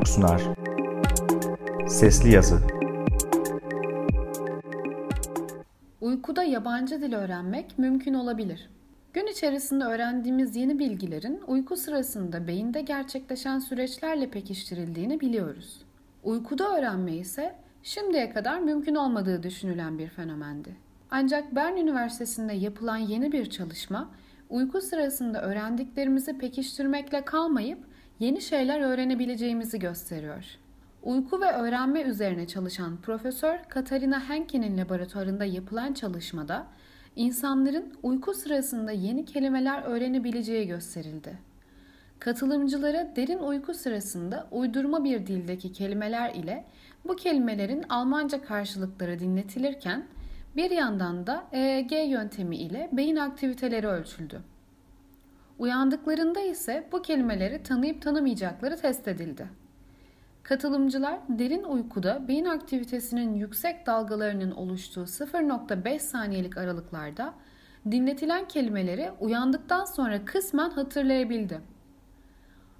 [0.00, 0.42] Nöroblog sunar.
[1.88, 2.60] Sesli yazı.
[6.00, 8.70] Uykuda yabancı dil öğrenmek mümkün olabilir.
[9.12, 15.84] Gün içerisinde öğrendiğimiz yeni bilgilerin uyku sırasında beyinde gerçekleşen süreçlerle pekiştirildiğini biliyoruz.
[16.22, 20.76] Uykuda öğrenme ise şimdiye kadar mümkün olmadığı düşünülen bir fenomendi.
[21.10, 24.10] Ancak Bern Üniversitesi'nde yapılan yeni bir çalışma,
[24.50, 27.89] uyku sırasında öğrendiklerimizi pekiştirmekle kalmayıp
[28.20, 30.44] yeni şeyler öğrenebileceğimizi gösteriyor.
[31.02, 36.66] Uyku ve öğrenme üzerine çalışan Profesör Katarina Henke'nin laboratuvarında yapılan çalışmada
[37.16, 41.38] insanların uyku sırasında yeni kelimeler öğrenebileceği gösterildi.
[42.18, 46.64] Katılımcılara derin uyku sırasında uydurma bir dildeki kelimeler ile
[47.08, 50.06] bu kelimelerin Almanca karşılıkları dinletilirken
[50.56, 54.40] bir yandan da EEG yöntemi ile beyin aktiviteleri ölçüldü.
[55.60, 59.48] Uyandıklarında ise bu kelimeleri tanıyıp tanımayacakları test edildi.
[60.42, 67.34] Katılımcılar derin uykuda beyin aktivitesinin yüksek dalgalarının oluştuğu 0.5 saniyelik aralıklarda
[67.90, 71.60] dinletilen kelimeleri uyandıktan sonra kısmen hatırlayabildi.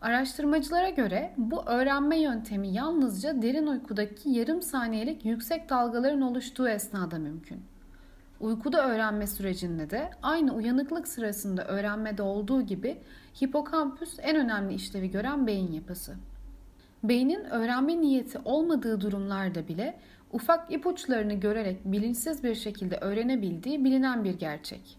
[0.00, 7.73] Araştırmacılara göre bu öğrenme yöntemi yalnızca derin uykudaki yarım saniyelik yüksek dalgaların oluştuğu esnada mümkün.
[8.44, 12.98] Uykuda öğrenme sürecinde de aynı uyanıklık sırasında öğrenmede olduğu gibi
[13.44, 16.14] hipokampüs en önemli işlevi gören beyin yapısı.
[17.04, 19.98] Beynin öğrenme niyeti olmadığı durumlarda bile
[20.32, 24.98] ufak ipuçlarını görerek bilinçsiz bir şekilde öğrenebildiği bilinen bir gerçek.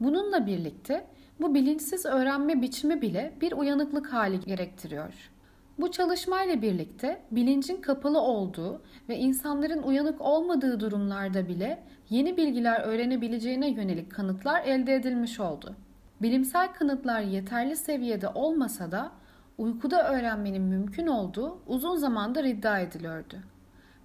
[0.00, 1.06] Bununla birlikte
[1.40, 5.30] bu bilinçsiz öğrenme biçimi bile bir uyanıklık hali gerektiriyor.
[5.78, 13.70] Bu çalışmayla birlikte bilincin kapalı olduğu ve insanların uyanık olmadığı durumlarda bile yeni bilgiler öğrenebileceğine
[13.70, 15.74] yönelik kanıtlar elde edilmiş oldu.
[16.22, 19.12] Bilimsel kanıtlar yeterli seviyede olmasa da
[19.58, 23.36] uykuda öğrenmenin mümkün olduğu uzun zamandır iddia ediliyordu.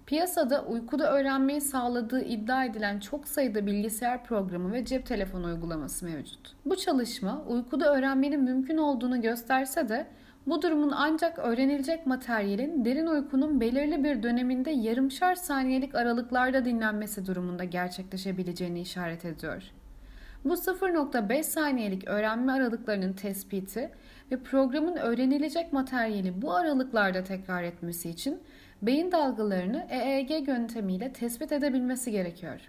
[0.06, 6.56] Piyasada uykuda öğrenmeyi sağladığı iddia edilen çok sayıda bilgisayar programı ve cep telefonu uygulaması mevcut.
[6.64, 10.06] Bu çalışma uykuda öğrenmenin mümkün olduğunu gösterse de
[10.46, 17.64] bu durumun ancak öğrenilecek materyalin derin uykunun belirli bir döneminde yarımşar saniyelik aralıklarda dinlenmesi durumunda
[17.64, 19.62] gerçekleşebileceğini işaret ediyor.
[20.44, 23.90] Bu 0.5 saniyelik öğrenme aralıklarının tespiti
[24.30, 28.40] ve programın öğrenilecek materyali bu aralıklarda tekrar etmesi için
[28.82, 32.60] beyin dalgalarını EEG yöntemiyle tespit edebilmesi gerekiyor.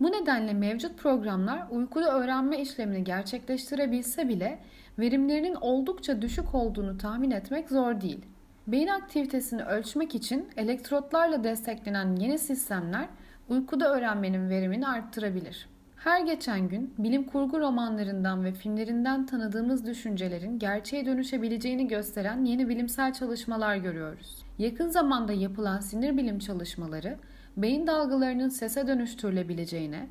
[0.00, 4.58] Bu nedenle mevcut programlar uykuda öğrenme işlemini gerçekleştirebilse bile
[4.98, 8.26] verimlerinin oldukça düşük olduğunu tahmin etmek zor değil.
[8.66, 13.08] Beyin aktivitesini ölçmek için elektrotlarla desteklenen yeni sistemler
[13.48, 15.68] uykuda öğrenmenin verimini arttırabilir.
[15.96, 23.12] Her geçen gün bilim kurgu romanlarından ve filmlerinden tanıdığımız düşüncelerin gerçeğe dönüşebileceğini gösteren yeni bilimsel
[23.12, 24.44] çalışmalar görüyoruz.
[24.58, 27.16] Yakın zamanda yapılan sinir bilim çalışmaları
[27.56, 30.06] beyin dalgalarının sese dönüştürülebileceğine,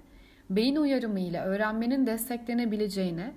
[0.49, 3.31] beyin uyarımı ile öğrenmenin desteklenebileceğine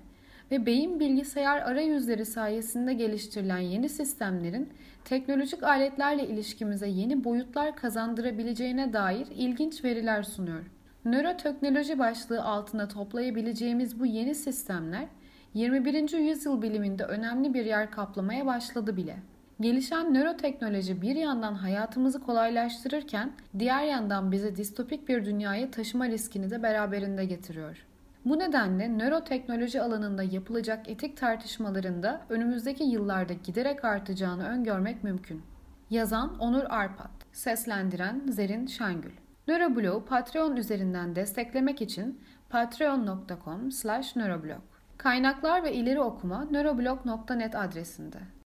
[0.51, 4.69] ve beyin bilgisayar arayüzleri sayesinde geliştirilen yeni sistemlerin
[5.05, 10.63] teknolojik aletlerle ilişkimize yeni boyutlar kazandırabileceğine dair ilginç veriler sunuyor.
[11.05, 15.05] Nöroteknoloji başlığı altında toplayabileceğimiz bu yeni sistemler
[15.53, 16.17] 21.
[16.17, 19.17] yüzyıl biliminde önemli bir yer kaplamaya başladı bile.
[19.61, 26.63] Gelişen nöroteknoloji bir yandan hayatımızı kolaylaştırırken diğer yandan bizi distopik bir dünyaya taşıma riskini de
[26.63, 27.85] beraberinde getiriyor.
[28.25, 35.41] Bu nedenle nöroteknoloji alanında yapılacak etik tartışmalarında önümüzdeki yıllarda giderek artacağını öngörmek mümkün.
[35.89, 39.11] Yazan Onur Arpat, seslendiren Zerin Şengül.
[39.47, 44.61] Nöroblog'u Patreon üzerinden desteklemek için patreon.com/nöroblog.
[44.97, 48.17] Kaynaklar ve ileri okuma nöroblog.net adresinde.